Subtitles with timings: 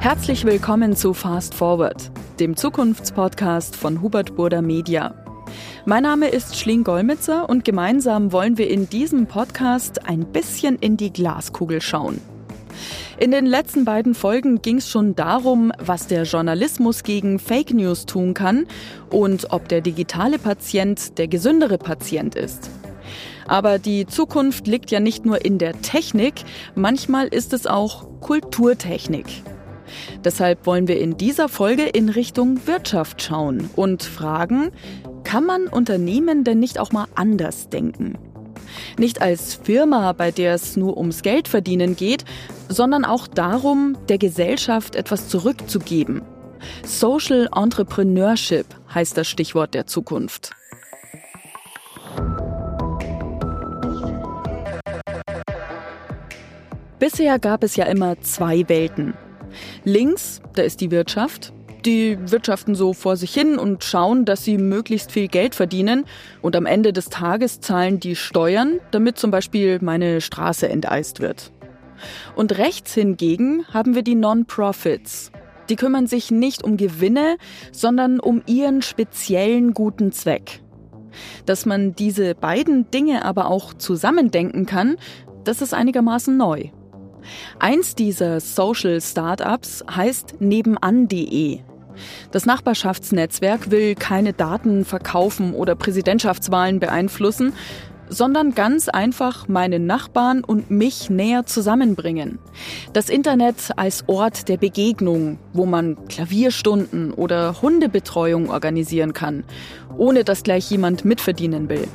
[0.00, 5.12] Herzlich willkommen zu Fast Forward, dem Zukunftspodcast von Hubert Burda Media.
[5.86, 10.96] Mein Name ist Schling Golmitzer und gemeinsam wollen wir in diesem Podcast ein bisschen in
[10.96, 12.20] die Glaskugel schauen.
[13.18, 18.06] In den letzten beiden Folgen ging es schon darum, was der Journalismus gegen Fake News
[18.06, 18.68] tun kann
[19.10, 22.70] und ob der digitale Patient der gesündere Patient ist.
[23.48, 26.44] Aber die Zukunft liegt ja nicht nur in der Technik,
[26.76, 29.26] manchmal ist es auch Kulturtechnik.
[30.24, 34.70] Deshalb wollen wir in dieser Folge in Richtung Wirtschaft schauen und fragen,
[35.24, 38.18] kann man Unternehmen denn nicht auch mal anders denken?
[38.98, 42.24] Nicht als Firma, bei der es nur ums Geld verdienen geht,
[42.68, 46.22] sondern auch darum, der Gesellschaft etwas zurückzugeben.
[46.84, 50.52] Social Entrepreneurship heißt das Stichwort der Zukunft.
[56.98, 59.14] Bisher gab es ja immer zwei Welten.
[59.84, 61.52] Links, da ist die Wirtschaft.
[61.84, 66.04] Die wirtschaften so vor sich hin und schauen, dass sie möglichst viel Geld verdienen
[66.42, 71.52] und am Ende des Tages zahlen die Steuern, damit zum Beispiel meine Straße enteist wird.
[72.34, 75.30] Und rechts hingegen haben wir die Non-Profits.
[75.68, 77.36] Die kümmern sich nicht um Gewinne,
[77.72, 80.62] sondern um ihren speziellen guten Zweck.
[81.46, 84.96] Dass man diese beiden Dinge aber auch zusammendenken kann,
[85.44, 86.70] das ist einigermaßen neu.
[87.58, 91.60] Eins dieser Social Startups heißt nebenan.de.
[92.30, 97.52] Das Nachbarschaftsnetzwerk will keine Daten verkaufen oder Präsidentschaftswahlen beeinflussen,
[98.08, 102.38] sondern ganz einfach meine Nachbarn und mich näher zusammenbringen.
[102.92, 109.44] Das Internet als Ort der Begegnung, wo man Klavierstunden oder Hundebetreuung organisieren kann,
[109.96, 111.86] ohne dass gleich jemand mitverdienen will.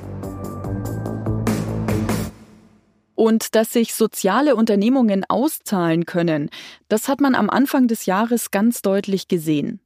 [3.23, 6.49] Und dass sich soziale Unternehmungen auszahlen können,
[6.89, 9.79] das hat man am Anfang des Jahres ganz deutlich gesehen.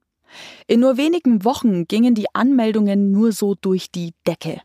[0.66, 4.60] In nur wenigen Wochen gingen die Anmeldungen nur so durch die Decke.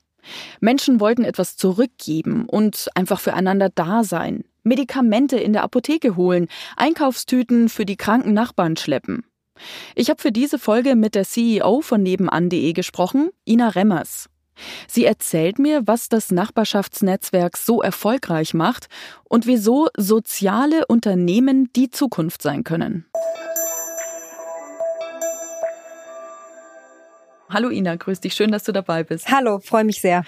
[0.60, 7.68] Menschen wollten etwas zurückgeben und einfach füreinander da sein, Medikamente in der Apotheke holen, Einkaufstüten
[7.68, 9.26] für die kranken Nachbarn schleppen.
[9.94, 14.30] Ich habe für diese Folge mit der CEO von nebenan.de gesprochen, Ina Remmers.
[14.86, 18.88] Sie erzählt mir, was das Nachbarschaftsnetzwerk so erfolgreich macht
[19.24, 23.06] und wieso soziale Unternehmen die Zukunft sein können.
[27.48, 28.32] Hallo Ina, grüß dich.
[28.34, 29.30] Schön, dass du dabei bist.
[29.30, 30.24] Hallo, freue mich sehr.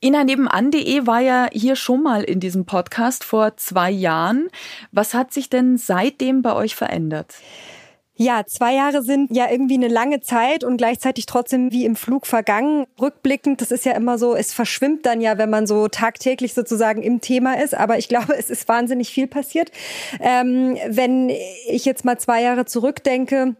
[0.00, 4.48] Ina nebenan.de war ja hier schon mal in diesem Podcast vor zwei Jahren.
[4.92, 7.34] Was hat sich denn seitdem bei euch verändert?
[8.16, 12.26] Ja, zwei Jahre sind ja irgendwie eine lange Zeit und gleichzeitig trotzdem wie im Flug
[12.26, 12.86] vergangen.
[13.00, 17.02] Rückblickend, das ist ja immer so, es verschwimmt dann ja, wenn man so tagtäglich sozusagen
[17.02, 17.74] im Thema ist.
[17.74, 19.72] Aber ich glaube, es ist wahnsinnig viel passiert.
[20.20, 23.56] Ähm, wenn ich jetzt mal zwei Jahre zurückdenke,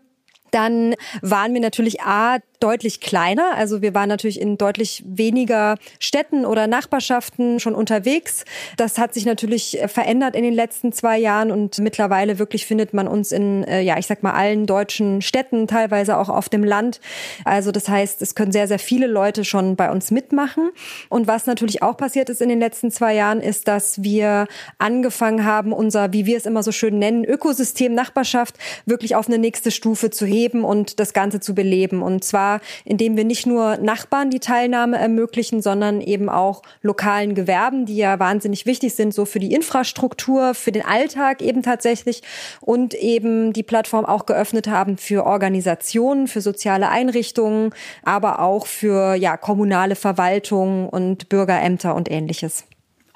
[0.52, 3.54] dann waren wir natürlich A, deutlich kleiner.
[3.56, 8.46] Also wir waren natürlich in deutlich weniger Städten oder Nachbarschaften schon unterwegs.
[8.78, 12.94] Das hat sich natürlich äh, verändert in den letzten zwei Jahren und mittlerweile wirklich findet
[12.94, 16.64] man uns in, äh, ja, ich sag mal, allen deutschen Städten, teilweise auch auf dem
[16.64, 17.00] Land.
[17.44, 20.70] Also das heißt, es können sehr, sehr viele Leute schon bei uns mitmachen.
[21.10, 24.48] Und was natürlich auch passiert ist in den letzten zwei Jahren, ist, dass wir
[24.78, 29.36] angefangen haben, unser, wie wir es immer so schön nennen, Ökosystem Nachbarschaft wirklich auf eine
[29.36, 32.02] nächste Stufe zu heben und das Ganze zu beleben.
[32.02, 32.53] Und zwar
[32.84, 38.18] indem wir nicht nur Nachbarn die Teilnahme ermöglichen, sondern eben auch lokalen Gewerben, die ja
[38.18, 42.22] wahnsinnig wichtig sind, so für die Infrastruktur, für den Alltag eben tatsächlich
[42.60, 49.14] und eben die Plattform auch geöffnet haben für Organisationen, für soziale Einrichtungen, aber auch für
[49.14, 52.64] ja, kommunale Verwaltung und Bürgerämter und ähnliches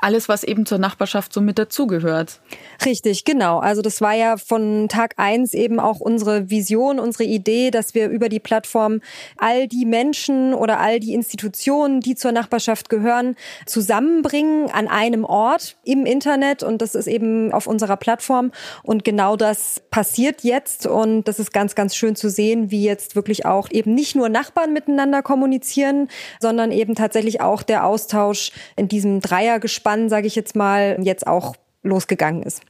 [0.01, 2.41] alles, was eben zur Nachbarschaft so mit dazugehört.
[2.85, 3.59] Richtig, genau.
[3.59, 8.09] Also das war ja von Tag eins eben auch unsere Vision, unsere Idee, dass wir
[8.09, 9.01] über die Plattform
[9.37, 13.35] all die Menschen oder all die Institutionen, die zur Nachbarschaft gehören,
[13.67, 18.53] zusammenbringen an einem Ort im Internet und das ist eben auf unserer Plattform
[18.85, 23.17] und genau das passiert jetzt und das ist ganz, ganz schön zu sehen, wie jetzt
[23.17, 26.09] wirklich auch eben nicht nur Nachbarn miteinander kommunizieren,
[26.39, 31.27] sondern eben tatsächlich auch der Austausch in diesem Dreiergespann Abspann, sage ich jetzt mal, jetzt
[31.27, 32.63] auch losgegangen ist.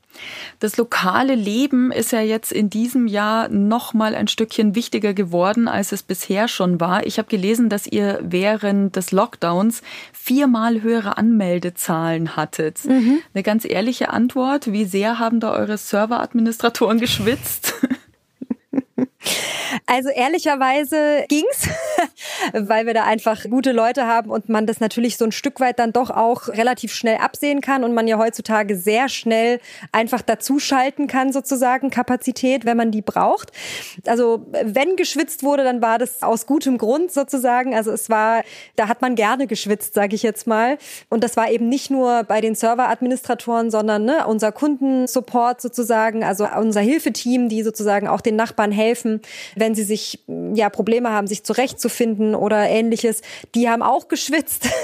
[0.61, 5.67] Das lokale Leben ist ja jetzt in diesem Jahr noch mal ein Stückchen wichtiger geworden,
[5.67, 7.07] als es bisher schon war.
[7.07, 9.83] Ich habe gelesen, dass ihr während des Lockdowns
[10.13, 12.85] viermal höhere Anmeldezahlen hattet.
[12.85, 13.21] Mhm.
[13.35, 14.73] Eine ganz ehrliche Antwort.
[14.73, 17.75] Wie sehr haben da eure Serveradministratoren geschwitzt?
[19.87, 21.69] Also ehrlicherweise ging's.
[22.53, 25.79] Weil wir da einfach gute Leute haben und man das natürlich so ein Stück weit
[25.79, 29.61] dann doch auch relativ schnell absehen kann und man ja heutzutage sehr schnell
[29.93, 33.53] einfach dazuschalten kann, sozusagen Kapazität, wenn man die braucht.
[34.07, 37.75] Also wenn geschwitzt wurde, dann war das aus gutem Grund sozusagen.
[37.75, 38.43] Also es war,
[38.77, 40.79] da hat man gerne geschwitzt, sage ich jetzt mal.
[41.09, 46.47] Und das war eben nicht nur bei den Serveradministratoren, sondern ne, unser Kundensupport sozusagen, also
[46.59, 49.21] unser Hilfeteam, die sozusagen auch den Nachbarn helfen,
[49.57, 50.25] wenn sie sich
[50.55, 53.23] ja Probleme haben, sich zurechtzufinden oder ähnliches.
[53.55, 54.69] Die haben auch geschwitzt.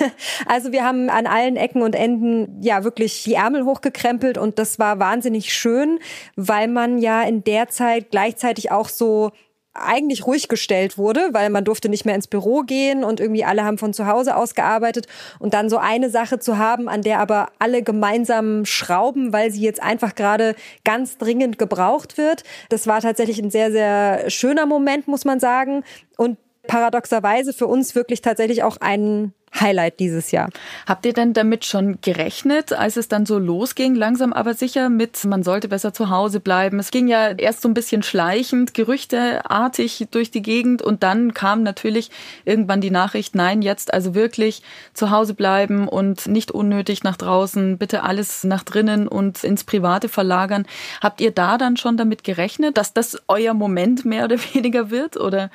[0.47, 4.79] Also wir haben an allen Ecken und Enden ja wirklich die Ärmel hochgekrempelt und das
[4.79, 5.99] war wahnsinnig schön,
[6.37, 9.33] weil man ja in der Zeit gleichzeitig auch so
[9.75, 13.65] eigentlich ruhig gestellt wurde, weil man durfte nicht mehr ins Büro gehen und irgendwie alle
[13.65, 15.07] haben von zu Hause aus gearbeitet
[15.41, 19.63] und dann so eine Sache zu haben, an der aber alle gemeinsam schrauben, weil sie
[19.63, 20.55] jetzt einfach gerade
[20.85, 22.45] ganz dringend gebraucht wird.
[22.69, 25.83] Das war tatsächlich ein sehr, sehr schöner Moment, muss man sagen.
[26.17, 30.51] Und paradoxerweise für uns wirklich tatsächlich auch ein Highlight dieses Jahr.
[30.87, 35.25] Habt ihr denn damit schon gerechnet, als es dann so losging, langsam aber sicher mit,
[35.25, 36.79] man sollte besser zu Hause bleiben?
[36.81, 41.63] Es ging ja erst so ein bisschen schleichend, gerüchteartig durch die Gegend und dann kam
[41.63, 42.11] natürlich
[42.45, 44.63] irgendwann die Nachricht, nein, jetzt also wirklich
[44.93, 50.09] zu Hause bleiben und nicht unnötig nach draußen, bitte alles nach drinnen und ins Private
[50.09, 50.67] verlagern.
[51.01, 55.17] Habt ihr da dann schon damit gerechnet, dass das euer Moment mehr oder weniger wird
[55.17, 55.51] oder?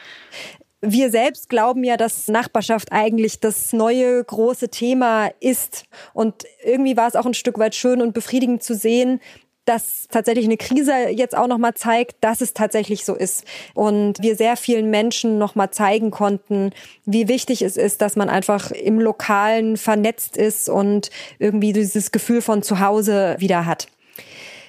[0.81, 5.83] Wir selbst glauben ja, dass Nachbarschaft eigentlich das neue große Thema ist.
[6.13, 9.19] Und irgendwie war es auch ein Stück weit schön und befriedigend zu sehen,
[9.65, 13.43] dass tatsächlich eine Krise jetzt auch nochmal zeigt, dass es tatsächlich so ist.
[13.75, 16.71] Und wir sehr vielen Menschen nochmal zeigen konnten,
[17.05, 22.41] wie wichtig es ist, dass man einfach im Lokalen vernetzt ist und irgendwie dieses Gefühl
[22.41, 23.87] von Zuhause wieder hat.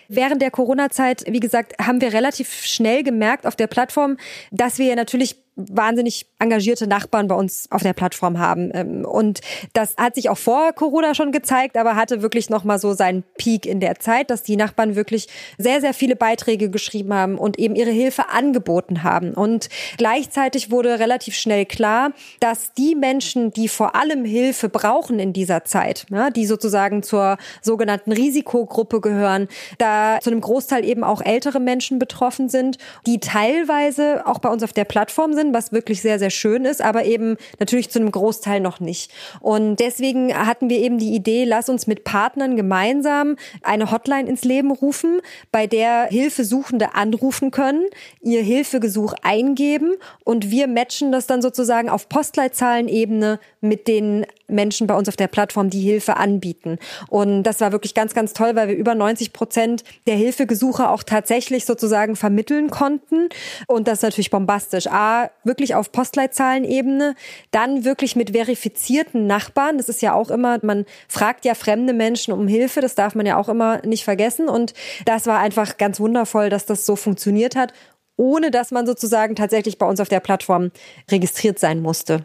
[0.09, 4.17] Während der Corona-Zeit, wie gesagt, haben wir relativ schnell gemerkt auf der Plattform,
[4.51, 5.37] dass wir natürlich
[5.71, 8.71] wahnsinnig engagierte Nachbarn bei uns auf der Plattform haben.
[8.75, 9.41] Ähm, und
[9.73, 13.67] das hat sich auch vor Corona schon gezeigt, aber hatte wirklich nochmal so seinen Peak
[13.67, 15.29] in der Zeit, dass die Nachbarn wirklich
[15.59, 19.35] sehr, sehr viele Beiträge geschrieben haben und eben ihre Hilfe angeboten haben.
[19.35, 25.33] Und gleichzeitig wurde relativ schnell klar, dass die Menschen, die vor allem Hilfe brauchen in
[25.33, 29.49] dieser Zeit, die sozusagen zur sogenannten Risikogruppe gehören,
[29.79, 34.63] da zu einem Großteil eben auch ältere Menschen betroffen sind, die teilweise auch bei uns
[34.63, 38.11] auf der Plattform sind, was wirklich sehr, sehr schön ist, aber eben natürlich zu einem
[38.11, 39.11] Großteil noch nicht.
[39.41, 44.45] Und deswegen hatten wir eben die Idee, lass uns mit Partnern gemeinsam eine Hotline ins
[44.45, 45.21] Leben rufen,
[45.53, 47.85] bei der Hilfesuchende anrufen können,
[48.21, 49.95] ihr Hilfegesuch eingeben
[50.25, 55.29] und wir matchen das dann sozusagen auf Postleitzahlenebene mit den Menschen bei uns auf der
[55.29, 56.79] Plattform, die Hilfe anbieten.
[57.09, 61.03] Und das war wirklich ganz, ganz toll, weil wir über 90 Prozent der Hilfegesuche auch
[61.03, 63.29] tatsächlich sozusagen vermitteln konnten.
[63.67, 64.87] Und das ist natürlich bombastisch.
[64.89, 67.15] A, wirklich auf Postleitzahlenebene,
[67.51, 69.79] dann wirklich mit verifizierten Nachbarn.
[69.79, 73.27] Das ist ja auch immer, man fragt ja fremde Menschen um Hilfe, das darf man
[73.27, 74.49] ja auch immer nicht vergessen.
[74.49, 74.75] Und
[75.05, 77.73] das war einfach ganz wundervoll, dass das so funktioniert hat,
[78.17, 80.71] ohne dass man sozusagen tatsächlich bei uns auf der Plattform
[81.11, 82.25] registriert sein musste.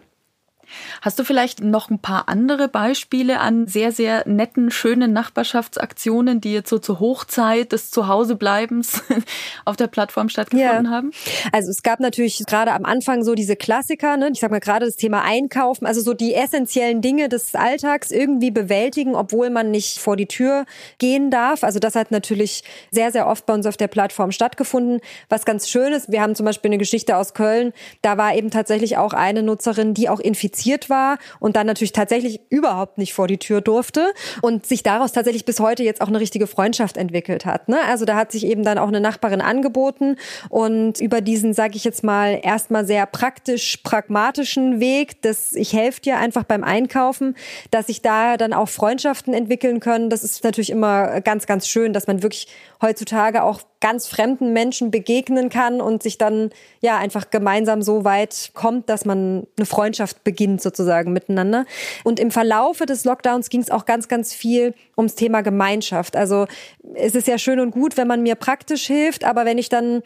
[1.01, 6.53] Hast du vielleicht noch ein paar andere Beispiele an sehr, sehr netten, schönen Nachbarschaftsaktionen, die
[6.53, 9.03] jetzt so zur Hochzeit des Zuhausebleibens
[9.65, 10.91] auf der Plattform stattgefunden ja.
[10.91, 11.11] haben?
[11.51, 14.29] Also es gab natürlich gerade am Anfang so diese Klassiker, ne?
[14.33, 18.51] ich sag mal gerade das Thema Einkaufen, also so die essentiellen Dinge des Alltags irgendwie
[18.51, 20.65] bewältigen, obwohl man nicht vor die Tür
[20.97, 21.63] gehen darf.
[21.63, 24.99] Also das hat natürlich sehr, sehr oft bei uns auf der Plattform stattgefunden.
[25.29, 28.51] Was ganz schön ist, wir haben zum Beispiel eine Geschichte aus Köln, da war eben
[28.51, 33.13] tatsächlich auch eine Nutzerin, die auch infiziert infiziert war und dann natürlich tatsächlich überhaupt nicht
[33.13, 36.97] vor die Tür durfte und sich daraus tatsächlich bis heute jetzt auch eine richtige Freundschaft
[36.97, 37.67] entwickelt hat.
[37.67, 37.77] Ne?
[37.87, 40.15] Also da hat sich eben dann auch eine Nachbarin angeboten
[40.49, 46.01] und über diesen, sage ich jetzt mal, erstmal sehr praktisch pragmatischen Weg, dass ich helfe
[46.01, 47.35] dir einfach beim Einkaufen,
[47.71, 50.09] dass sich da dann auch Freundschaften entwickeln können.
[50.09, 52.47] Das ist natürlich immer ganz, ganz schön, dass man wirklich
[52.81, 56.49] heutzutage auch ganz fremden Menschen begegnen kann und sich dann
[56.81, 61.65] ja einfach gemeinsam so weit kommt, dass man eine Freundschaft beginnt sozusagen miteinander.
[62.03, 66.15] Und im Verlaufe des Lockdowns ging es auch ganz, ganz viel ums Thema Gemeinschaft.
[66.15, 66.47] Also
[66.95, 70.01] es ist ja schön und gut, wenn man mir praktisch hilft, aber wenn ich dann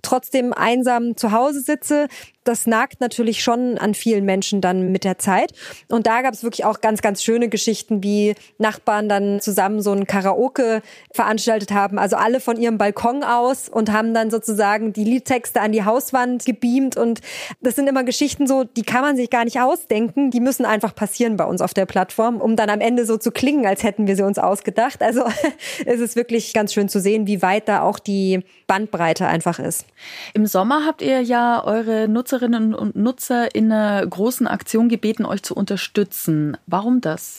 [0.00, 2.08] trotzdem einsam zu Hause sitze,
[2.48, 5.52] das nagt natürlich schon an vielen Menschen dann mit der Zeit.
[5.88, 9.92] Und da gab es wirklich auch ganz, ganz schöne Geschichten, wie Nachbarn dann zusammen so
[9.92, 10.80] ein Karaoke
[11.12, 11.98] veranstaltet haben.
[11.98, 16.46] Also alle von ihrem Balkon aus und haben dann sozusagen die Liedtexte an die Hauswand
[16.46, 16.96] gebeamt.
[16.96, 17.20] Und
[17.60, 20.30] das sind immer Geschichten so, die kann man sich gar nicht ausdenken.
[20.30, 23.30] Die müssen einfach passieren bei uns auf der Plattform, um dann am Ende so zu
[23.30, 25.02] klingen, als hätten wir sie uns ausgedacht.
[25.02, 25.24] Also
[25.84, 29.84] es ist wirklich ganz schön zu sehen, wie weit da auch die Bandbreite einfach ist.
[30.32, 35.24] Im Sommer habt ihr ja eure Nutzer Nutzerinnen und Nutzer in einer großen Aktion gebeten,
[35.24, 36.56] euch zu unterstützen.
[36.66, 37.38] Warum das?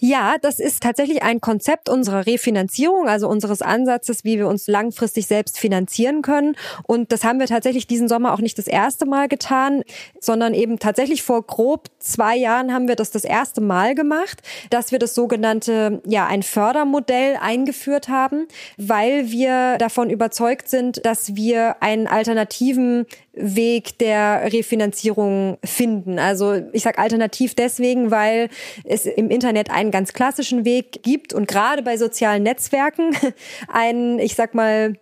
[0.00, 5.26] Ja, das ist tatsächlich ein Konzept unserer Refinanzierung, also unseres Ansatzes, wie wir uns langfristig
[5.26, 6.54] selbst finanzieren können.
[6.84, 9.82] Und das haben wir tatsächlich diesen Sommer auch nicht das erste Mal getan,
[10.20, 14.92] sondern eben tatsächlich vor grob zwei Jahren haben wir das das erste Mal gemacht, dass
[14.92, 18.46] wir das sogenannte, ja, ein Fördermodell eingeführt haben,
[18.76, 23.06] weil wir davon überzeugt sind, dass wir einen alternativen
[23.38, 26.18] Weg der Refinanzierung finden.
[26.18, 28.48] Also ich sage alternativ deswegen, weil
[28.84, 33.16] es im Internet einen ganz klassischen Weg gibt und gerade bei sozialen Netzwerken
[33.68, 34.94] einen, ich sag mal,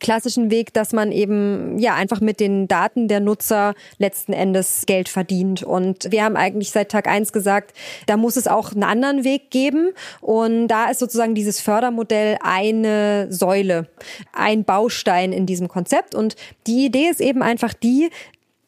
[0.00, 5.08] klassischen Weg, dass man eben ja einfach mit den Daten der Nutzer letzten Endes Geld
[5.08, 5.62] verdient.
[5.62, 7.74] Und wir haben eigentlich seit Tag eins gesagt,
[8.06, 9.90] da muss es auch einen anderen Weg geben.
[10.20, 13.88] Und da ist sozusagen dieses Fördermodell eine Säule,
[14.32, 16.14] ein Baustein in diesem Konzept.
[16.14, 16.36] Und
[16.66, 18.10] die Idee ist eben einfach die,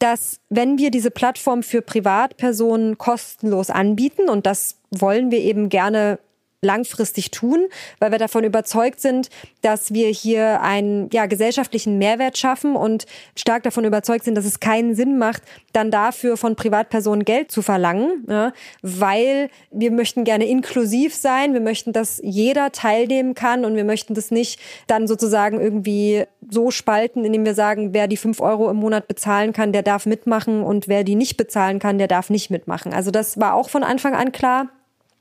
[0.00, 6.18] dass wenn wir diese Plattform für Privatpersonen kostenlos anbieten, und das wollen wir eben gerne
[6.62, 7.69] langfristig tun,
[8.00, 9.31] weil wir davon überzeugt sind,
[9.62, 14.61] dass wir hier einen ja, gesellschaftlichen Mehrwert schaffen und stark davon überzeugt sind, dass es
[14.61, 18.52] keinen Sinn macht, dann dafür von Privatpersonen Geld zu verlangen, ja,
[18.83, 24.12] weil wir möchten gerne inklusiv sein, wir möchten, dass jeder teilnehmen kann und wir möchten
[24.12, 28.76] das nicht dann sozusagen irgendwie so spalten, indem wir sagen, wer die fünf Euro im
[28.76, 32.50] Monat bezahlen kann, der darf mitmachen und wer die nicht bezahlen kann, der darf nicht
[32.50, 32.93] mitmachen.
[32.93, 34.69] Also das war auch von Anfang an klar.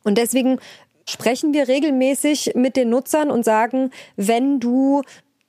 [0.04, 0.60] Und deswegen
[1.10, 5.02] sprechen wir regelmäßig mit den Nutzern und sagen, wenn du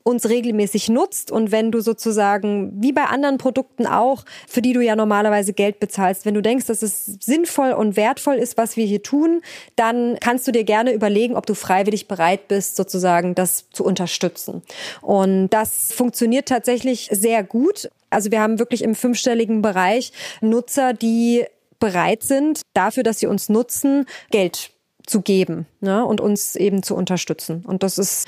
[0.02, 4.80] uns regelmäßig nutzt und wenn du sozusagen, wie bei anderen Produkten auch, für die du
[4.80, 8.86] ja normalerweise Geld bezahlst, wenn du denkst, dass es sinnvoll und wertvoll ist, was wir
[8.86, 9.42] hier tun,
[9.76, 14.62] dann kannst du dir gerne überlegen, ob du freiwillig bereit bist, sozusagen das zu unterstützen.
[15.02, 17.90] Und das funktioniert tatsächlich sehr gut.
[18.08, 21.44] Also wir haben wirklich im fünfstelligen Bereich Nutzer, die
[21.78, 24.70] bereit sind, dafür, dass sie uns nutzen, Geld
[25.10, 27.64] zu geben ne, und uns eben zu unterstützen.
[27.66, 28.26] Und das ist,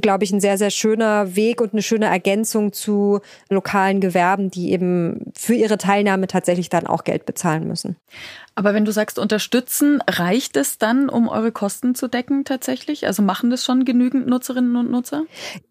[0.00, 4.72] glaube ich, ein sehr, sehr schöner Weg und eine schöne Ergänzung zu lokalen Gewerben, die
[4.72, 7.96] eben für ihre Teilnahme tatsächlich dann auch Geld bezahlen müssen.
[8.54, 13.06] Aber wenn du sagst unterstützen, reicht es dann, um eure Kosten zu decken tatsächlich?
[13.06, 15.24] Also machen das schon genügend Nutzerinnen und Nutzer?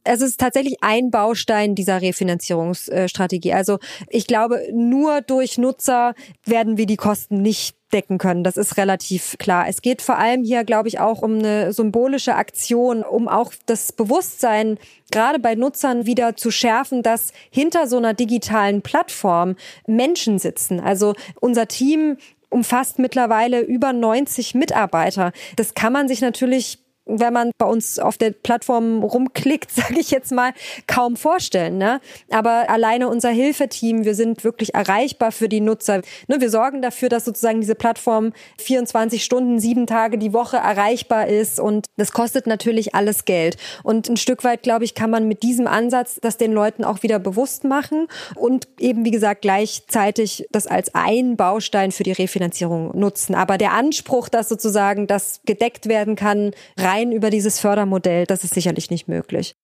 [0.03, 3.53] Es ist tatsächlich ein Baustein dieser Refinanzierungsstrategie.
[3.53, 3.77] Also
[4.09, 8.43] ich glaube, nur durch Nutzer werden wir die Kosten nicht decken können.
[8.43, 9.67] Das ist relativ klar.
[9.67, 13.91] Es geht vor allem hier, glaube ich, auch um eine symbolische Aktion, um auch das
[13.91, 14.77] Bewusstsein
[15.11, 19.55] gerade bei Nutzern wieder zu schärfen, dass hinter so einer digitalen Plattform
[19.87, 20.79] Menschen sitzen.
[20.79, 22.17] Also unser Team
[22.49, 25.31] umfasst mittlerweile über 90 Mitarbeiter.
[25.55, 26.79] Das kann man sich natürlich
[27.19, 30.53] wenn man bei uns auf der Plattform rumklickt, sage ich jetzt mal,
[30.87, 31.77] kaum vorstellen.
[31.77, 31.99] Ne?
[32.29, 36.01] Aber alleine unser Hilfeteam, wir sind wirklich erreichbar für die Nutzer.
[36.27, 41.27] Ne, wir sorgen dafür, dass sozusagen diese Plattform 24 Stunden, sieben Tage die Woche erreichbar
[41.27, 43.57] ist und das kostet natürlich alles Geld.
[43.83, 47.03] Und ein Stück weit, glaube ich, kann man mit diesem Ansatz das den Leuten auch
[47.03, 52.97] wieder bewusst machen und eben, wie gesagt, gleichzeitig das als ein Baustein für die Refinanzierung
[52.97, 53.35] nutzen.
[53.35, 58.53] Aber der Anspruch, dass sozusagen das gedeckt werden kann, rein über dieses Fördermodell, das ist
[58.53, 59.55] sicherlich nicht möglich.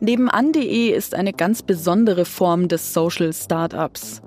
[0.00, 4.20] Nebenan.de ist eine ganz besondere Form des Social Startups.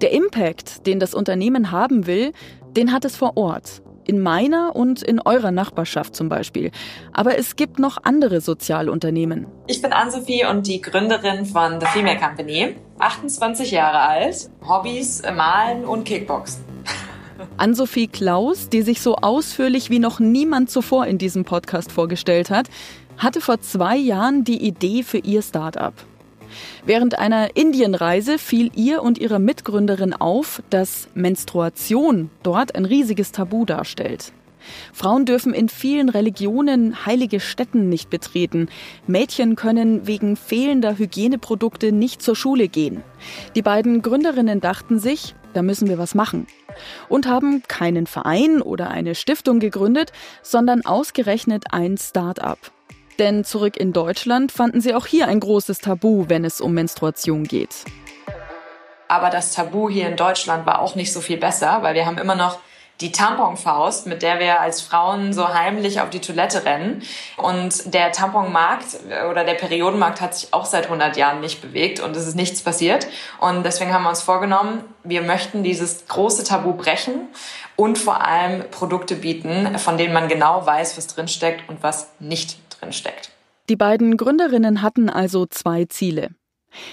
[0.00, 2.32] Der Impact, den das Unternehmen haben will,
[2.76, 3.82] den hat es vor Ort.
[4.06, 6.72] In meiner und in eurer Nachbarschaft zum Beispiel.
[7.12, 9.46] Aber es gibt noch andere Sozialunternehmen.
[9.68, 12.74] Ich bin Ann-Sophie und die Gründerin von The Female Company.
[12.98, 16.64] 28 Jahre alt, Hobbys, Malen und Kickboxen.
[17.56, 22.68] Ann-Sophie Klaus, die sich so ausführlich wie noch niemand zuvor in diesem Podcast vorgestellt hat,
[23.16, 25.94] hatte vor zwei Jahren die Idee für ihr Start-up.
[26.84, 33.64] Während einer Indienreise fiel ihr und ihrer Mitgründerin auf, dass Menstruation dort ein riesiges Tabu
[33.64, 34.32] darstellt.
[34.92, 38.68] Frauen dürfen in vielen Religionen heilige Stätten nicht betreten.
[39.06, 43.02] Mädchen können wegen fehlender Hygieneprodukte nicht zur Schule gehen.
[43.54, 46.46] Die beiden Gründerinnen dachten sich, da müssen wir was machen.
[47.08, 50.12] Und haben keinen Verein oder eine Stiftung gegründet,
[50.42, 52.58] sondern ausgerechnet ein Start-up.
[53.18, 57.44] Denn zurück in Deutschland fanden sie auch hier ein großes Tabu, wenn es um Menstruation
[57.44, 57.84] geht.
[59.08, 62.16] Aber das Tabu hier in Deutschland war auch nicht so viel besser, weil wir haben
[62.16, 62.60] immer noch
[63.00, 67.02] die Tamponfaust, mit der wir als Frauen so heimlich auf die Toilette rennen.
[67.36, 68.98] Und der Tamponmarkt
[69.30, 72.62] oder der Periodenmarkt hat sich auch seit 100 Jahren nicht bewegt und es ist nichts
[72.62, 73.06] passiert.
[73.40, 77.28] Und deswegen haben wir uns vorgenommen, wir möchten dieses große Tabu brechen
[77.76, 82.58] und vor allem Produkte bieten, von denen man genau weiß, was drinsteckt und was nicht
[82.78, 83.30] drinsteckt.
[83.68, 86.30] Die beiden Gründerinnen hatten also zwei Ziele.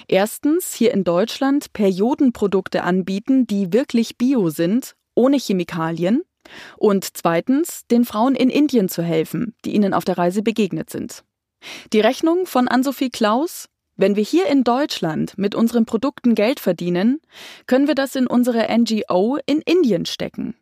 [0.07, 6.23] Erstens hier in Deutschland Periodenprodukte anbieten, die wirklich bio sind, ohne Chemikalien.
[6.77, 11.25] Und zweitens den Frauen in Indien zu helfen, die ihnen auf der Reise begegnet sind.
[11.91, 13.67] Die Rechnung von Ann-Sophie Klaus?
[13.97, 17.19] Wenn wir hier in Deutschland mit unseren Produkten Geld verdienen,
[17.65, 20.55] können wir das in unsere NGO in Indien stecken.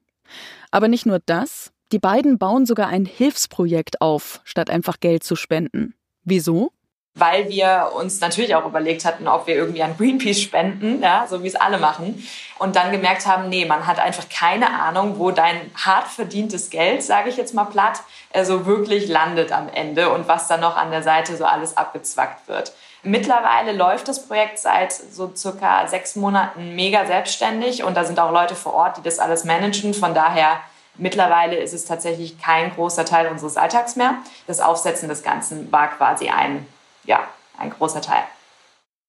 [0.72, 5.36] Aber nicht nur das, die beiden bauen sogar ein Hilfsprojekt auf, statt einfach Geld zu
[5.36, 5.94] spenden.
[6.24, 6.72] Wieso?
[7.16, 11.44] Weil wir uns natürlich auch überlegt hatten, ob wir irgendwie an Greenpeace spenden, ja, so
[11.44, 12.28] wie es alle machen.
[12.60, 17.04] Und dann gemerkt haben, nee, man hat einfach keine Ahnung, wo dein hart verdientes Geld,
[17.04, 17.98] sage ich jetzt mal platt,
[18.34, 21.78] so also wirklich landet am Ende und was dann noch an der Seite so alles
[21.78, 22.74] abgezwackt wird.
[23.02, 28.32] Mittlerweile läuft das Projekt seit so circa sechs Monaten mega selbstständig und da sind auch
[28.32, 29.94] Leute vor Ort, die das alles managen.
[29.94, 30.60] Von daher
[30.98, 34.16] Mittlerweile ist es tatsächlich kein großer Teil unseres Alltags mehr.
[34.48, 36.66] Das Aufsetzen des Ganzen war quasi ein
[37.06, 38.24] ja, ein großer Teil.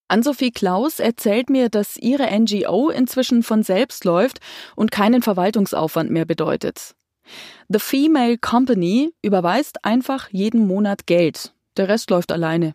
[0.08, 4.38] Ann-Sophie Klaus erzählt mir, dass ihre NGO inzwischen von selbst läuft
[4.76, 6.94] und keinen Verwaltungsaufwand mehr bedeutet.
[7.68, 11.52] The Female Company überweist einfach jeden Monat Geld.
[11.76, 12.74] Der Rest läuft alleine.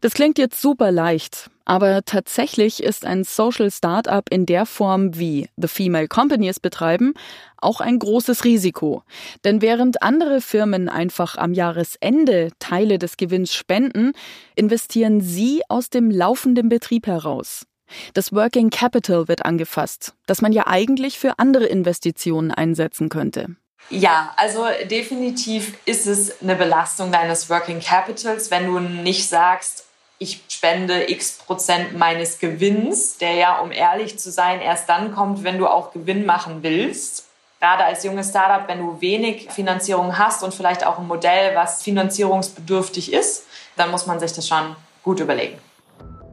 [0.00, 5.48] Das klingt jetzt super leicht, aber tatsächlich ist ein Social Startup in der Form, wie
[5.56, 7.14] The Female Company es betreiben,
[7.56, 9.02] auch ein großes Risiko.
[9.44, 14.12] Denn während andere Firmen einfach am Jahresende Teile des Gewinns spenden,
[14.54, 17.66] investieren sie aus dem laufenden Betrieb heraus.
[18.14, 23.56] Das Working Capital wird angefasst, das man ja eigentlich für andere Investitionen einsetzen könnte.
[23.90, 29.83] Ja, also definitiv ist es eine Belastung deines Working Capitals, wenn du nicht sagst,
[30.18, 35.44] ich spende x Prozent meines Gewinns, der ja, um ehrlich zu sein, erst dann kommt,
[35.44, 37.26] wenn du auch Gewinn machen willst.
[37.60, 41.82] Gerade als junges Startup, wenn du wenig Finanzierung hast und vielleicht auch ein Modell, was
[41.82, 45.58] finanzierungsbedürftig ist, dann muss man sich das schon gut überlegen.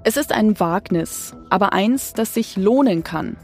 [0.04, 3.38] Es ist ein Wagnis, aber eins, das sich lohnen kann.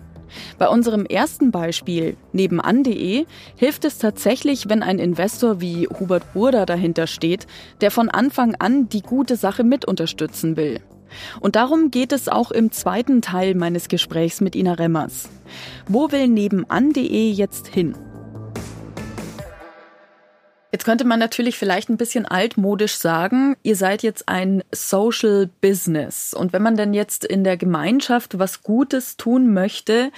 [0.57, 7.08] Bei unserem ersten Beispiel, nebenan.de, hilft es tatsächlich, wenn ein Investor wie Hubert Burda dahinter
[7.08, 7.47] steht,
[7.82, 10.82] der von Anfang an die gute Sache mit unterstützen will.
[11.39, 15.30] Und darum geht es auch im zweiten Teil meines Gesprächs mit Ina Remmers.
[15.88, 17.95] Wo will nebenan.de jetzt hin?
[20.71, 26.34] Jetzt könnte man natürlich vielleicht ein bisschen altmodisch sagen, ihr seid jetzt ein Social Business.
[26.34, 30.12] Und wenn man denn jetzt in der Gemeinschaft was Gutes tun möchte,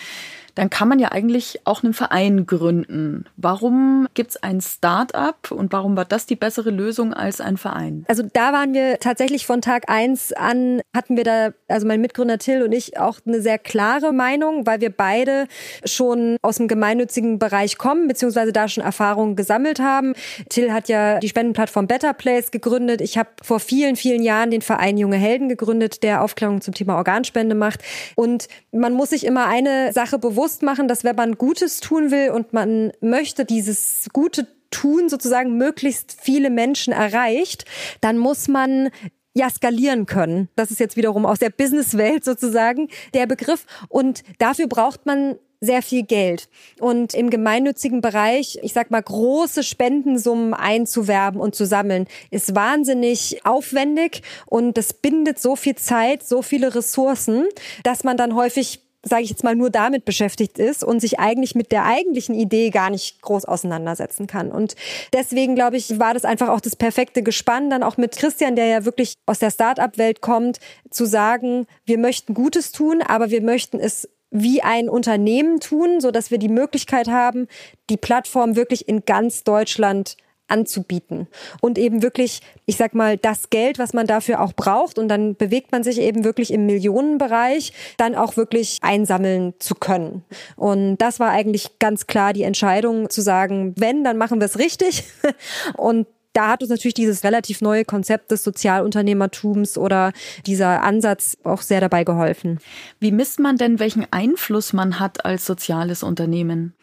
[0.59, 3.23] dann kann man ja eigentlich auch einen Verein gründen.
[3.37, 8.03] Warum gibt es ein Start-up und warum war das die bessere Lösung als ein Verein?
[8.09, 12.39] Also da waren wir tatsächlich von Tag eins an, hatten wir da, also mein Mitgründer
[12.39, 15.47] Till und ich, auch eine sehr klare Meinung, weil wir beide
[15.85, 20.13] schon aus dem gemeinnützigen Bereich kommen, beziehungsweise da schon Erfahrungen gesammelt haben.
[20.49, 22.99] Till hat ja die Spendenplattform Better Place gegründet.
[22.99, 26.97] Ich habe vor vielen, vielen Jahren den Verein Junge Helden gegründet, der Aufklärung zum Thema
[26.97, 27.79] Organspende macht.
[28.15, 32.09] Und man muss sich immer eine Sache bewusst bewusst machen, dass wenn man Gutes tun
[32.09, 37.65] will und man möchte dieses gute Tun sozusagen möglichst viele Menschen erreicht,
[38.01, 38.89] dann muss man
[39.35, 40.49] ja skalieren können.
[40.55, 43.67] Das ist jetzt wiederum aus der Businesswelt sozusagen der Begriff.
[43.89, 46.49] Und dafür braucht man sehr viel Geld.
[46.79, 53.45] Und im gemeinnützigen Bereich, ich sag mal, große Spendensummen einzuwerben und zu sammeln, ist wahnsinnig
[53.45, 57.45] aufwendig und das bindet so viel Zeit, so viele Ressourcen,
[57.83, 61.55] dass man dann häufig sage ich jetzt mal, nur damit beschäftigt ist und sich eigentlich
[61.55, 64.51] mit der eigentlichen Idee gar nicht groß auseinandersetzen kann.
[64.51, 64.75] Und
[65.13, 68.65] deswegen, glaube ich, war das einfach auch das perfekte Gespann, dann auch mit Christian, der
[68.65, 70.59] ja wirklich aus der Start-up-Welt kommt,
[70.89, 76.11] zu sagen, wir möchten Gutes tun, aber wir möchten es wie ein Unternehmen tun, so
[76.11, 77.47] dass wir die Möglichkeit haben,
[77.89, 80.17] die Plattform wirklich in ganz Deutschland
[80.49, 81.27] anzubieten
[81.61, 85.35] und eben wirklich, ich sag mal, das Geld, was man dafür auch braucht und dann
[85.35, 90.23] bewegt man sich eben wirklich im Millionenbereich, dann auch wirklich einsammeln zu können.
[90.55, 94.59] Und das war eigentlich ganz klar die Entscheidung zu sagen, wenn, dann machen wir es
[94.59, 95.03] richtig
[95.77, 100.13] und da hat uns natürlich dieses relativ neue Konzept des Sozialunternehmertums oder
[100.45, 102.59] dieser Ansatz auch sehr dabei geholfen.
[102.99, 106.73] Wie misst man denn, welchen Einfluss man hat als soziales Unternehmen?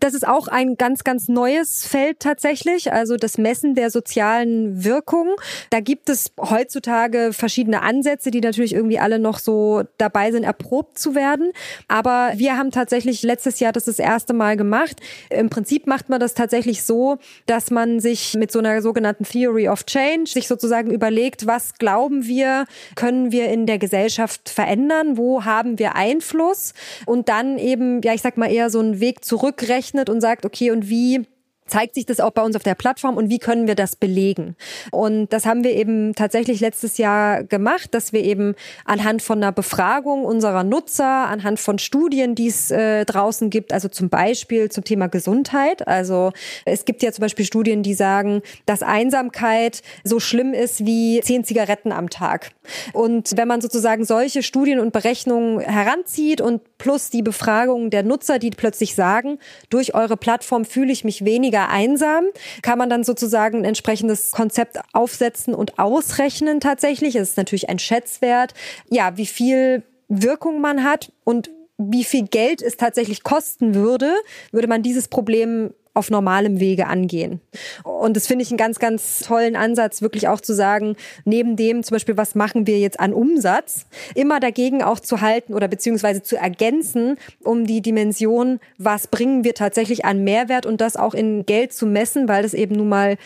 [0.00, 5.36] Das ist auch ein ganz, ganz neues Feld tatsächlich, also das Messen der sozialen Wirkung.
[5.70, 10.98] Da gibt es heutzutage verschiedene Ansätze, die natürlich irgendwie alle noch so dabei sind, erprobt
[10.98, 11.52] zu werden.
[11.88, 15.00] Aber wir haben tatsächlich letztes Jahr das das erste Mal gemacht.
[15.30, 19.68] Im Prinzip macht man das tatsächlich so, dass man sich mit so einer sogenannten Theory
[19.68, 22.64] of Change sich sozusagen überlegt, was glauben wir,
[22.94, 26.74] können wir in der Gesellschaft verändern, wo haben wir Einfluss?
[27.06, 30.70] Und dann eben, ja, ich sag mal eher so einen Weg zurückrechnet und sagt, okay,
[30.70, 31.26] und wie
[31.68, 34.56] zeigt sich das auch bei uns auf der Plattform und wie können wir das belegen?
[34.90, 38.54] Und das haben wir eben tatsächlich letztes Jahr gemacht, dass wir eben
[38.84, 43.88] anhand von einer Befragung unserer Nutzer, anhand von Studien, die es äh, draußen gibt, also
[43.88, 45.86] zum Beispiel zum Thema Gesundheit.
[45.86, 46.32] Also
[46.64, 51.44] es gibt ja zum Beispiel Studien, die sagen, dass Einsamkeit so schlimm ist wie zehn
[51.44, 52.50] Zigaretten am Tag.
[52.92, 58.38] Und wenn man sozusagen solche Studien und Berechnungen heranzieht und plus die Befragungen der Nutzer,
[58.38, 59.38] die plötzlich sagen,
[59.68, 62.24] durch eure Plattform fühle ich mich weniger einsam,
[62.62, 67.16] kann man dann sozusagen ein entsprechendes Konzept aufsetzen und ausrechnen tatsächlich.
[67.16, 68.54] Es ist natürlich ein Schätzwert.
[68.88, 74.12] Ja, wie viel Wirkung man hat und wie viel Geld es tatsächlich kosten würde,
[74.50, 77.40] würde man dieses Problem auf normalem Wege angehen.
[77.82, 81.82] Und das finde ich einen ganz, ganz tollen Ansatz, wirklich auch zu sagen, neben dem
[81.82, 86.22] zum Beispiel, was machen wir jetzt an Umsatz, immer dagegen auch zu halten oder beziehungsweise
[86.22, 91.46] zu ergänzen, um die Dimension, was bringen wir tatsächlich an Mehrwert und das auch in
[91.46, 93.16] Geld zu messen, weil das eben nun mal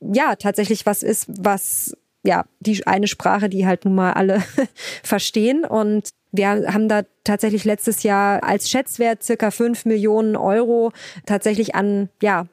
[0.00, 1.94] ja tatsächlich was ist, was
[2.24, 4.42] ja, die eine Sprache, die halt nun mal alle
[5.02, 5.64] verstehen.
[5.64, 10.92] Und wir haben da tatsächlich letztes Jahr als Schätzwert circa fünf Millionen Euro
[11.26, 12.46] tatsächlich an, ja,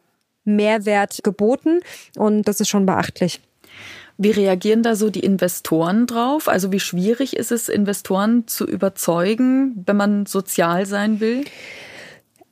[0.44, 1.80] Mehrwert geboten.
[2.16, 3.42] Und das ist schon beachtlich.
[4.18, 6.48] Wie reagieren da so die Investoren drauf?
[6.48, 11.44] Also wie schwierig ist es, Investoren zu überzeugen, wenn man sozial sein will?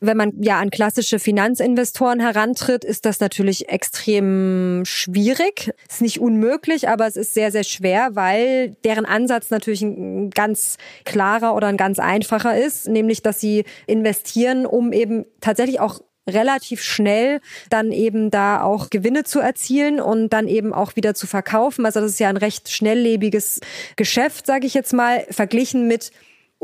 [0.04, 5.72] Wenn man ja an klassische Finanzinvestoren herantritt, ist das natürlich extrem schwierig.
[5.90, 10.78] Ist nicht unmöglich, aber es ist sehr, sehr schwer, weil deren Ansatz natürlich ein ganz
[11.06, 16.82] klarer oder ein ganz einfacher ist, nämlich, dass sie investieren, um eben tatsächlich auch relativ
[16.82, 17.40] schnell
[17.70, 21.86] dann eben da auch Gewinne zu erzielen und dann eben auch wieder zu verkaufen.
[21.86, 23.62] Also das ist ja ein recht schnelllebiges
[23.96, 26.12] Geschäft, sage ich jetzt mal, verglichen mit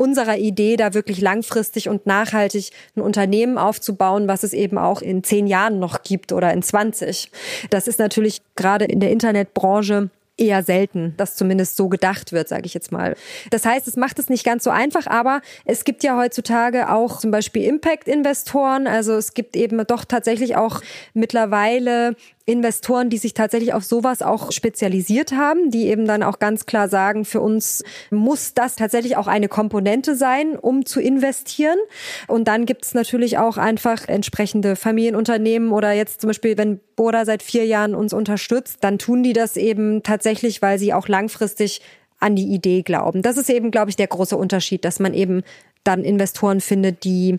[0.00, 5.22] unserer Idee, da wirklich langfristig und nachhaltig ein Unternehmen aufzubauen, was es eben auch in
[5.22, 7.30] zehn Jahren noch gibt oder in 20.
[7.68, 10.08] Das ist natürlich gerade in der Internetbranche
[10.38, 13.14] eher selten, dass zumindest so gedacht wird, sage ich jetzt mal.
[13.50, 17.18] Das heißt, es macht es nicht ganz so einfach, aber es gibt ja heutzutage auch
[17.18, 18.86] zum Beispiel Impact-Investoren.
[18.86, 20.80] Also es gibt eben doch tatsächlich auch
[21.12, 26.66] mittlerweile Investoren, die sich tatsächlich auf sowas auch spezialisiert haben, die eben dann auch ganz
[26.66, 31.78] klar sagen, für uns muss das tatsächlich auch eine Komponente sein, um zu investieren.
[32.26, 37.24] Und dann gibt es natürlich auch einfach entsprechende Familienunternehmen oder jetzt zum Beispiel, wenn Boda
[37.24, 41.82] seit vier Jahren uns unterstützt, dann tun die das eben tatsächlich, weil sie auch langfristig
[42.18, 43.22] an die Idee glauben.
[43.22, 45.42] Das ist eben, glaube ich, der große Unterschied, dass man eben
[45.84, 47.38] dann Investoren findet, die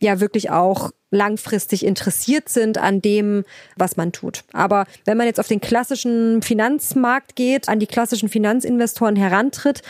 [0.00, 3.44] ja wirklich auch langfristig interessiert sind an dem,
[3.76, 4.44] was man tut.
[4.52, 9.82] Aber wenn man jetzt auf den klassischen Finanzmarkt geht, an die klassischen Finanzinvestoren herantritt,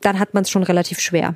[0.00, 1.34] dann hat man es schon relativ schwer.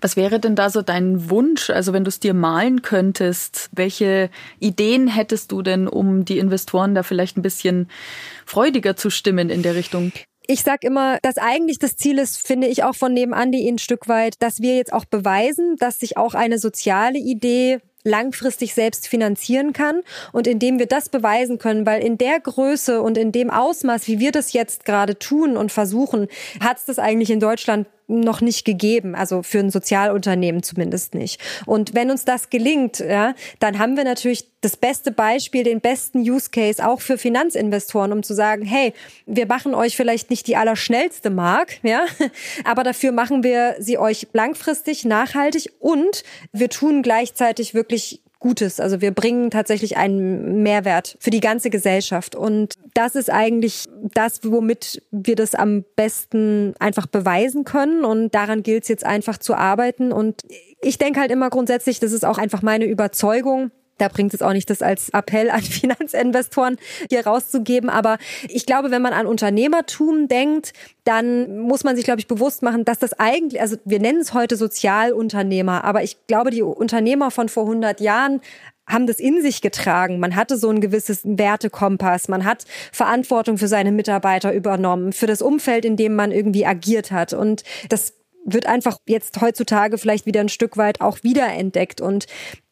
[0.00, 1.70] Was wäre denn da so dein Wunsch?
[1.70, 6.94] Also wenn du es dir malen könntest, welche Ideen hättest du denn, um die Investoren
[6.94, 7.88] da vielleicht ein bisschen
[8.44, 10.12] freudiger zu stimmen in der Richtung?
[10.46, 13.78] Ich sag immer, dass eigentlich das Ziel ist, finde ich auch von nebenan die ein
[13.78, 19.08] Stück weit, dass wir jetzt auch beweisen, dass sich auch eine soziale Idee langfristig selbst
[19.08, 23.50] finanzieren kann und indem wir das beweisen können, weil in der Größe und in dem
[23.50, 26.28] Ausmaß, wie wir das jetzt gerade tun und versuchen,
[26.60, 31.40] hat es das eigentlich in Deutschland noch nicht gegeben, also für ein Sozialunternehmen zumindest nicht.
[31.66, 36.20] Und wenn uns das gelingt, ja, dann haben wir natürlich das beste Beispiel, den besten
[36.20, 38.92] Use Case auch für Finanzinvestoren, um zu sagen, hey,
[39.26, 42.04] wir machen euch vielleicht nicht die allerschnellste Mark, ja,
[42.64, 48.80] aber dafür machen wir sie euch langfristig, nachhaltig und wir tun gleichzeitig wirklich Gutes.
[48.80, 52.34] Also wir bringen tatsächlich einen Mehrwert für die ganze Gesellschaft.
[52.34, 58.04] Und das ist eigentlich das, womit wir das am besten einfach beweisen können.
[58.04, 60.10] Und daran gilt es jetzt einfach zu arbeiten.
[60.10, 60.42] Und
[60.80, 64.52] ich denke halt immer grundsätzlich, das ist auch einfach meine Überzeugung, da bringt es auch
[64.52, 66.76] nicht, das als Appell an Finanzinvestoren
[67.08, 67.90] hier rauszugeben.
[67.90, 70.72] Aber ich glaube, wenn man an Unternehmertum denkt,
[71.04, 74.34] dann muss man sich, glaube ich, bewusst machen, dass das eigentlich, also wir nennen es
[74.34, 78.40] heute Sozialunternehmer, aber ich glaube, die Unternehmer von vor 100 Jahren
[78.86, 80.18] haben das in sich getragen.
[80.18, 82.28] Man hatte so ein gewisses Wertekompass.
[82.28, 87.12] Man hat Verantwortung für seine Mitarbeiter übernommen, für das Umfeld, in dem man irgendwie agiert
[87.12, 87.32] hat.
[87.32, 92.00] Und das wird einfach jetzt heutzutage vielleicht wieder ein Stück weit auch wiederentdeckt.
[92.00, 92.26] Und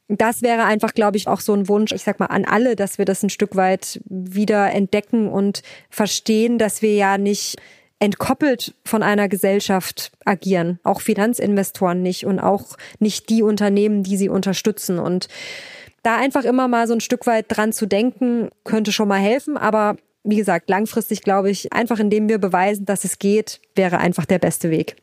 [0.09, 2.97] das wäre einfach, glaube ich, auch so ein Wunsch, ich sag mal, an alle, dass
[2.97, 7.57] wir das ein Stück weit wieder entdecken und verstehen, dass wir ja nicht
[8.01, 10.79] entkoppelt von einer Gesellschaft agieren.
[10.83, 14.99] Auch Finanzinvestoren nicht und auch nicht die Unternehmen, die sie unterstützen.
[14.99, 15.29] Und
[16.03, 19.57] da einfach immer mal so ein Stück weit dran zu denken, könnte schon mal helfen.
[19.57, 24.27] Aber wie gesagt, langfristig glaube ich, einfach indem wir beweisen, dass es geht, wäre einfach
[24.27, 24.97] der beste Weg.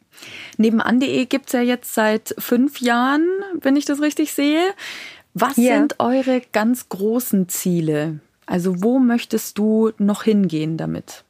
[0.57, 3.27] Nebenan.de gibt es ja jetzt seit fünf Jahren,
[3.61, 4.73] wenn ich das richtig sehe.
[5.33, 5.77] Was ja.
[5.77, 8.19] sind eure ganz großen Ziele?
[8.45, 11.23] Also wo möchtest du noch hingehen damit?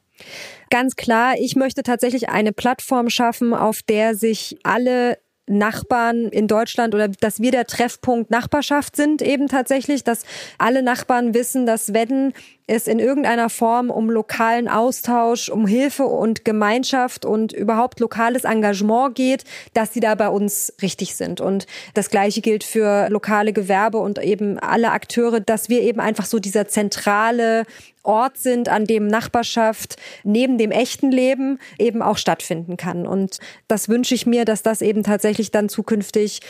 [0.70, 6.94] Ganz klar, ich möchte tatsächlich eine Plattform schaffen, auf der sich alle Nachbarn in Deutschland
[6.94, 10.24] oder dass wir der Treffpunkt Nachbarschaft sind eben tatsächlich, dass
[10.58, 12.32] alle Nachbarn wissen, dass wenn
[12.66, 19.14] es in irgendeiner Form um lokalen Austausch, um Hilfe und Gemeinschaft und überhaupt lokales Engagement
[19.14, 21.40] geht, dass sie da bei uns richtig sind.
[21.40, 26.26] Und das Gleiche gilt für lokale Gewerbe und eben alle Akteure, dass wir eben einfach
[26.26, 27.64] so dieser zentrale
[28.02, 33.06] Ort sind, an dem Nachbarschaft neben dem echten Leben eben auch stattfinden kann.
[33.06, 36.40] Und das wünsche ich mir, dass das eben tatsächlich dann zukünftig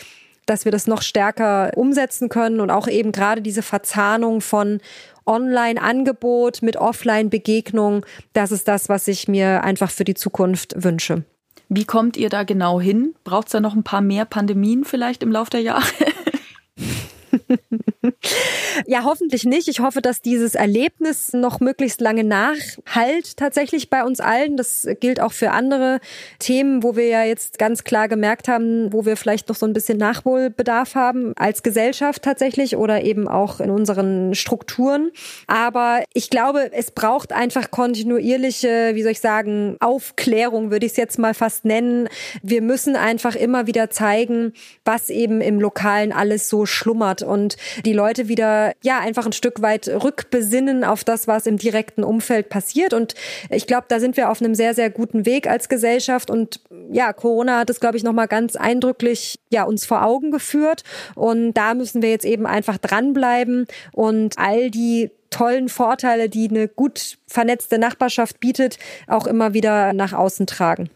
[0.46, 4.80] dass wir das noch stärker umsetzen können und auch eben gerade diese Verzahnung von
[5.26, 11.24] Online-Angebot mit Offline-Begegnung, das ist das, was ich mir einfach für die Zukunft wünsche.
[11.68, 13.14] Wie kommt ihr da genau hin?
[13.24, 15.84] Braucht es da noch ein paar mehr Pandemien vielleicht im Laufe der Jahre?
[18.86, 19.68] ja, hoffentlich nicht.
[19.68, 24.56] Ich hoffe, dass dieses Erlebnis noch möglichst lange nachhalt tatsächlich bei uns allen.
[24.56, 26.00] Das gilt auch für andere
[26.38, 29.72] Themen, wo wir ja jetzt ganz klar gemerkt haben, wo wir vielleicht noch so ein
[29.72, 35.10] bisschen Nachholbedarf haben als Gesellschaft tatsächlich oder eben auch in unseren Strukturen.
[35.46, 40.96] Aber ich glaube, es braucht einfach kontinuierliche, wie soll ich sagen, Aufklärung, würde ich es
[40.96, 42.08] jetzt mal fast nennen.
[42.42, 44.52] Wir müssen einfach immer wieder zeigen,
[44.84, 49.62] was eben im Lokalen alles so schlummert und die Leute wieder, ja, einfach ein Stück
[49.62, 52.94] weit rückbesinnen auf das, was im direkten Umfeld passiert.
[52.94, 53.14] Und
[53.50, 56.30] ich glaube, da sind wir auf einem sehr, sehr guten Weg als Gesellschaft.
[56.30, 56.60] Und
[56.90, 60.84] ja, Corona hat es, glaube ich, nochmal ganz eindrücklich, ja, uns vor Augen geführt.
[61.14, 66.68] Und da müssen wir jetzt eben einfach dranbleiben und all die tollen Vorteile, die eine
[66.68, 70.88] gut vernetzte Nachbarschaft bietet, auch immer wieder nach außen tragen.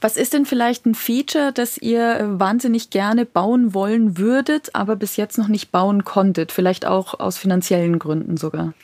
[0.00, 4.96] Was ist denn vielleicht ein Feature, das ihr äh, wahnsinnig gerne bauen wollen würdet, aber
[4.96, 6.52] bis jetzt noch nicht bauen konntet?
[6.52, 8.74] Vielleicht auch aus finanziellen Gründen sogar?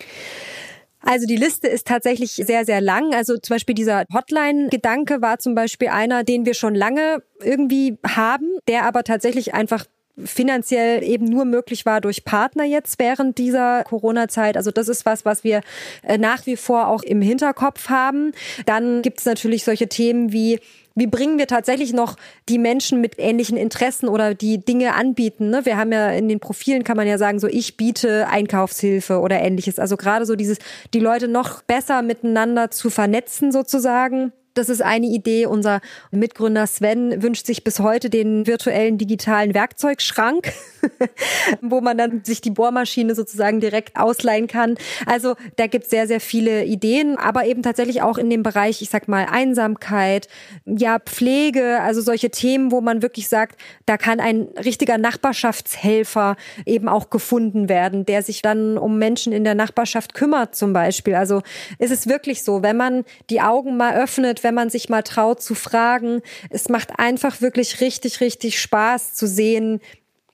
[1.02, 3.14] Also die Liste ist tatsächlich sehr, sehr lang.
[3.14, 8.58] Also zum Beispiel dieser Hotline-Gedanke war zum Beispiel einer, den wir schon lange irgendwie haben,
[8.68, 9.86] der aber tatsächlich einfach
[10.24, 14.56] finanziell eben nur möglich war durch Partner jetzt während dieser Corona-Zeit.
[14.56, 15.60] Also das ist was, was wir
[16.02, 18.32] äh, nach wie vor auch im Hinterkopf haben.
[18.66, 20.60] Dann gibt es natürlich solche Themen wie
[20.96, 22.16] wie bringen wir tatsächlich noch
[22.48, 25.48] die Menschen mit ähnlichen Interessen oder die Dinge anbieten?
[25.48, 25.64] Ne?
[25.64, 29.40] Wir haben ja in den Profilen kann man ja sagen, so ich biete Einkaufshilfe oder
[29.40, 29.78] ähnliches.
[29.78, 30.58] Also gerade so dieses,
[30.92, 34.32] die Leute noch besser miteinander zu vernetzen sozusagen.
[34.54, 35.46] Das ist eine Idee.
[35.46, 40.52] Unser Mitgründer Sven wünscht sich bis heute den virtuellen digitalen Werkzeugschrank,
[41.60, 44.76] wo man dann sich die Bohrmaschine sozusagen direkt ausleihen kann.
[45.06, 48.82] Also da gibt es sehr, sehr viele Ideen, aber eben tatsächlich auch in dem Bereich,
[48.82, 50.26] ich sag mal, Einsamkeit,
[50.66, 56.36] ja, Pflege, also solche Themen, wo man wirklich sagt, da kann ein richtiger Nachbarschaftshelfer
[56.66, 61.14] eben auch gefunden werden, der sich dann um Menschen in der Nachbarschaft kümmert zum Beispiel.
[61.14, 61.42] Also
[61.78, 65.42] ist es wirklich so, wenn man die Augen mal öffnet, wenn man sich mal traut
[65.42, 66.22] zu fragen.
[66.50, 69.80] Es macht einfach wirklich richtig, richtig Spaß zu sehen,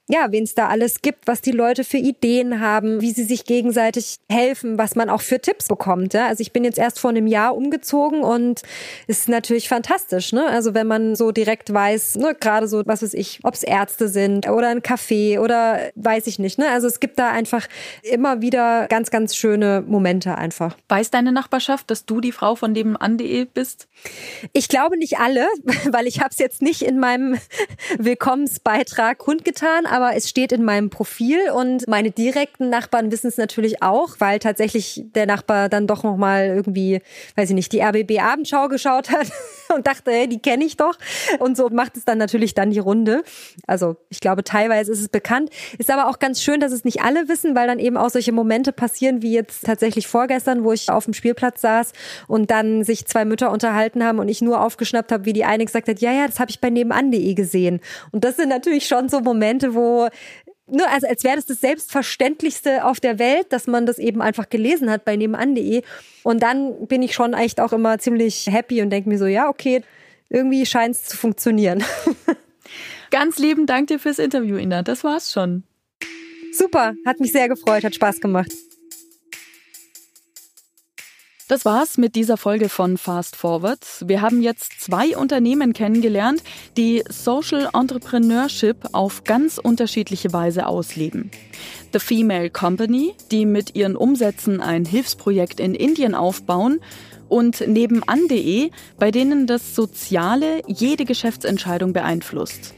[0.09, 3.43] ja, wen es da alles gibt, was die Leute für Ideen haben, wie sie sich
[3.43, 6.13] gegenseitig helfen, was man auch für Tipps bekommt.
[6.13, 6.27] Ja?
[6.27, 8.61] Also ich bin jetzt erst vor einem Jahr umgezogen und
[9.07, 10.31] ist natürlich fantastisch.
[10.31, 10.47] Ne?
[10.47, 14.07] Also wenn man so direkt weiß, ne, gerade so, was weiß ich, ob es Ärzte
[14.07, 16.57] sind oder ein Café oder weiß ich nicht.
[16.57, 16.69] Ne?
[16.69, 17.67] Also es gibt da einfach
[18.01, 20.77] immer wieder ganz, ganz schöne Momente einfach.
[20.87, 23.89] Weiß deine Nachbarschaft, dass du die Frau von nebenan.de bist?
[24.53, 25.47] Ich glaube nicht alle,
[25.91, 27.37] weil ich habe es jetzt nicht in meinem
[27.97, 33.81] Willkommensbeitrag kundgetan, aber es steht in meinem Profil und meine direkten Nachbarn wissen es natürlich
[33.81, 37.01] auch, weil tatsächlich der Nachbar dann doch noch mal irgendwie,
[37.35, 39.31] weiß ich nicht, die RBB Abendschau geschaut hat
[39.75, 40.97] und dachte, hey, die kenne ich doch
[41.39, 43.23] und so macht es dann natürlich dann die Runde.
[43.65, 47.01] Also, ich glaube, teilweise ist es bekannt, ist aber auch ganz schön, dass es nicht
[47.01, 50.91] alle wissen, weil dann eben auch solche Momente passieren, wie jetzt tatsächlich vorgestern, wo ich
[50.91, 51.93] auf dem Spielplatz saß
[52.27, 55.65] und dann sich zwei Mütter unterhalten haben und ich nur aufgeschnappt habe, wie die eine
[55.65, 57.79] gesagt hat, ja, ja, das habe ich bei nebenan.de gesehen.
[58.11, 59.86] Und das sind natürlich schon so Momente, wo
[60.69, 64.49] nur also als wäre das das Selbstverständlichste auf der Welt, dass man das eben einfach
[64.49, 65.81] gelesen hat bei nebenan.de.
[66.23, 69.47] Und dann bin ich schon echt auch immer ziemlich happy und denke mir so, ja,
[69.47, 69.81] okay,
[70.29, 71.83] irgendwie scheint es zu funktionieren.
[73.11, 74.83] Ganz lieben Dank dir fürs Interview, Ina.
[74.83, 75.63] Das war's schon.
[76.51, 78.51] Super, hat mich sehr gefreut, hat Spaß gemacht.
[81.47, 83.79] Das war's mit dieser Folge von Fast Forward.
[84.05, 86.43] Wir haben jetzt zwei Unternehmen kennengelernt,
[86.75, 91.31] die Social Entrepreneurship auf ganz unterschiedliche Weise ausleben.
[91.93, 96.81] The Female Company, die mit ihren Umsätzen ein Hilfsprojekt in Indien aufbauen
[97.29, 102.73] und nebenan.de, bei denen das Soziale jede Geschäftsentscheidung beeinflusst.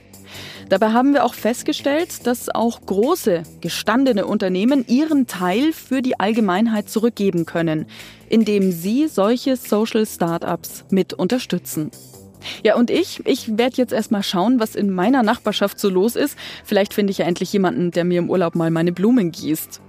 [0.70, 6.90] Dabei haben wir auch festgestellt, dass auch große, gestandene Unternehmen ihren Teil für die Allgemeinheit
[6.90, 7.86] zurückgeben können,
[8.30, 11.92] indem sie solche Social Startups mit unterstützen.
[12.64, 16.38] Ja, und ich, ich werde jetzt erstmal schauen, was in meiner Nachbarschaft so los ist.
[16.64, 19.82] Vielleicht finde ich ja endlich jemanden, der mir im Urlaub mal meine Blumen gießt.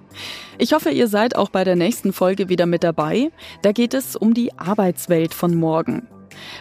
[0.59, 3.31] Ich hoffe, ihr seid auch bei der nächsten Folge wieder mit dabei.
[3.63, 6.09] Da geht es um die Arbeitswelt von morgen.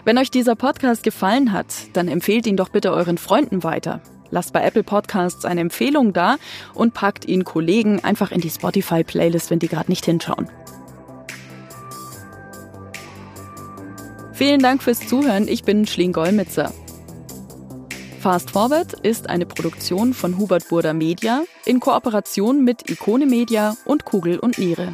[0.05, 4.01] Wenn euch dieser Podcast gefallen hat, dann empfehlt ihn doch bitte euren Freunden weiter.
[4.31, 6.37] Lasst bei Apple Podcasts eine Empfehlung da
[6.73, 10.49] und packt ihn Kollegen einfach in die Spotify-Playlist, wenn die gerade nicht hinschauen.
[14.33, 15.47] Vielen Dank fürs Zuhören.
[15.47, 16.71] Ich bin Schling Golmitzer.
[18.19, 24.05] Fast Forward ist eine Produktion von Hubert Burda Media in Kooperation mit Ikone Media und
[24.05, 24.93] Kugel und Niere.